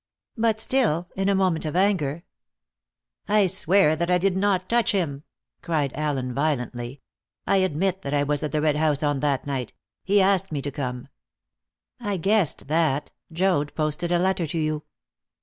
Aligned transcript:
But 0.35 0.59
still, 0.59 1.09
in 1.15 1.29
a 1.29 1.35
moment 1.35 1.63
of 1.63 1.75
anger" 1.75 2.23
"I 3.39 3.45
swear 3.45 3.95
that 3.95 4.09
I 4.09 4.17
did 4.17 4.35
not 4.35 4.67
touch 4.67 4.93
him!" 4.93 5.21
cried 5.61 5.91
Allen 5.93 6.33
violently. 6.33 7.01
"I 7.45 7.57
admit 7.57 8.01
that 8.01 8.11
I 8.11 8.23
was 8.23 8.41
at 8.41 8.51
the 8.51 8.61
Red 8.61 8.77
House 8.77 9.03
on 9.03 9.19
that 9.19 9.45
night. 9.45 9.73
He 10.03 10.19
asked 10.19 10.51
me 10.51 10.59
to 10.63 10.71
come." 10.71 11.07
"I 11.99 12.17
guessed 12.17 12.67
that. 12.67 13.11
Joad 13.31 13.75
posted 13.75 14.11
a 14.11 14.17
letter 14.17 14.47
to 14.47 14.57
you." 14.57 14.85